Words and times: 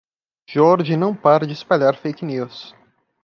Jorge 0.49 0.97
não 0.97 1.15
para 1.15 1.45
de 1.45 1.53
espalhar 1.53 1.95
fake 1.95 2.25
news 2.25 2.73